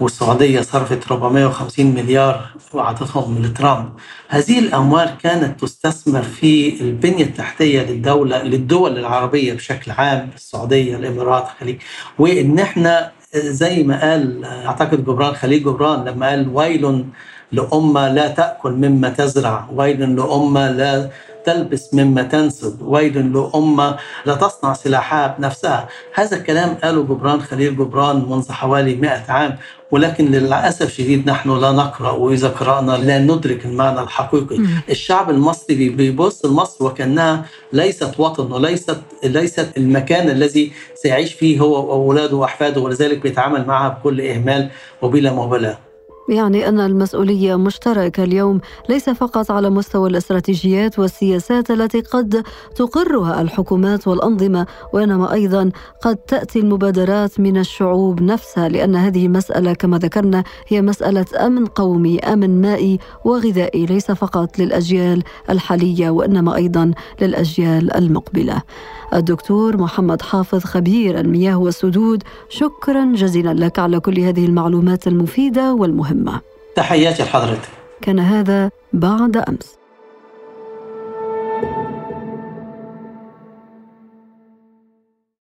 والسعودية 0.00 0.60
صرفت 0.60 1.12
450 1.12 1.86
مليار 1.86 2.46
وأعطتهم 2.72 3.42
لترامب 3.42 3.88
هذه 4.28 4.58
الأموال 4.58 5.10
كانت 5.22 5.60
تستثمر 5.60 6.22
في 6.22 6.80
البنية 6.80 7.24
التحتية 7.24 7.82
للدولة 7.82 8.42
للدول 8.42 8.98
العربية 8.98 9.52
بشكل 9.54 9.90
عام 9.90 10.30
السعودية 10.36 10.96
الإمارات 10.96 11.44
الخليج. 11.54 11.76
وإن 12.18 12.58
إحنا 12.58 13.10
زي 13.36 13.82
ما 13.82 14.00
قال 14.10 14.44
أعتقد 14.44 15.04
جبران 15.04 15.34
خليل 15.34 15.62
جبران 15.64 16.04
لما 16.04 16.28
قال 16.28 16.48
ويل 16.48 17.04
لأمة 17.52 18.08
لا 18.08 18.28
تأكل 18.28 18.70
مما 18.72 19.08
تزرع 19.08 19.68
ويل 19.74 20.16
لأمة 20.16 20.70
لا 20.70 21.10
تلبس 21.46 21.94
مما 21.94 22.22
تنسب. 22.22 22.82
ويل 22.82 23.32
لأمة 23.32 23.96
لا 24.26 24.34
تصنع 24.34 24.72
سلاحها 24.72 25.36
بنفسها. 25.38 25.88
هذا 26.14 26.36
الكلام 26.36 26.74
قاله 26.74 27.02
جبران 27.02 27.40
خليل 27.40 27.76
جبران 27.76 28.16
منذ 28.28 28.52
حوالي 28.52 28.94
100 28.94 29.24
عام. 29.28 29.56
ولكن 29.90 30.24
للأسف 30.24 30.92
شديد 30.92 31.30
نحن 31.30 31.60
لا 31.60 31.72
نقرأ 31.72 32.10
وإذا 32.10 32.48
قرأنا 32.48 32.92
لا 32.92 33.18
ندرك 33.18 33.64
المعنى 33.64 34.00
الحقيقي. 34.00 34.58
الشعب 34.90 35.30
المصري 35.30 35.88
بيبص 35.88 36.44
لمصر 36.44 36.84
وكأنها 36.84 37.44
ليست 37.72 38.20
وطن 38.20 38.52
وليست 38.52 39.00
ليست 39.24 39.68
المكان 39.76 40.30
الذي 40.30 40.72
سيعيش 40.94 41.32
فيه 41.32 41.60
هو 41.60 41.86
وأولاده 41.86 42.36
وأحفاده 42.36 42.80
ولذلك 42.80 43.18
بيتعامل 43.18 43.66
معها 43.66 43.88
بكل 43.88 44.20
إهمال 44.20 44.70
وبلا 45.02 45.32
مبالاة. 45.32 45.78
يعني 46.28 46.68
أن 46.68 46.80
المسؤولية 46.80 47.56
مشتركة 47.56 48.24
اليوم 48.24 48.60
ليس 48.88 49.10
فقط 49.10 49.50
على 49.50 49.70
مستوى 49.70 50.10
الاستراتيجيات 50.10 50.98
والسياسات 50.98 51.70
التي 51.70 52.00
قد 52.00 52.42
تقرها 52.74 53.40
الحكومات 53.40 54.08
والأنظمة 54.08 54.66
وإنما 54.92 55.32
أيضا 55.32 55.70
قد 56.02 56.16
تأتي 56.16 56.58
المبادرات 56.58 57.40
من 57.40 57.58
الشعوب 57.58 58.22
نفسها 58.22 58.68
لأن 58.68 58.96
هذه 58.96 59.28
مسألة 59.28 59.72
كما 59.72 59.98
ذكرنا 59.98 60.44
هي 60.68 60.82
مسألة 60.82 61.26
أمن 61.46 61.66
قومي 61.66 62.18
أمن 62.18 62.60
مائي 62.60 62.98
وغذائي 63.24 63.86
ليس 63.86 64.10
فقط 64.10 64.58
للأجيال 64.58 65.22
الحالية 65.50 66.10
وإنما 66.10 66.56
أيضا 66.56 66.92
للأجيال 67.20 67.96
المقبلة. 67.96 68.62
الدكتور 69.14 69.76
محمد 69.76 70.22
حافظ 70.22 70.64
خبير 70.64 71.20
المياه 71.20 71.56
والسدود 71.58 72.22
شكرا 72.48 73.12
جزيلا 73.14 73.54
لك 73.54 73.78
على 73.78 74.00
كل 74.00 74.20
هذه 74.20 74.46
المعلومات 74.46 75.06
المفيدة 75.06 75.74
والمهمة. 75.74 76.40
تحياتي 76.76 77.22
لحضرتك. 77.22 77.68
كان 78.02 78.18
هذا 78.18 78.70
بعد 78.92 79.36
أمس. 79.36 79.78